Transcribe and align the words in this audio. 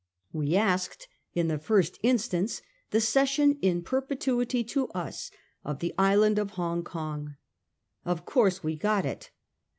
We 0.33 0.55
asked 0.55 1.07
in 1.35 1.47
the 1.47 1.59
first 1.59 1.99
instance 2.01 2.63
the 2.89 2.99
cession 2.99 3.59
in 3.61 3.83
perpetuity 3.83 4.63
to 4.63 4.87
us 4.93 5.29
of 5.63 5.77
the 5.77 5.93
island 5.95 6.39
of 6.39 6.49
Hong 6.57 6.83
Kong. 6.83 7.35
Of 8.03 8.25
course 8.25 8.63
we 8.63 8.75
got 8.75 9.05
it. 9.05 9.29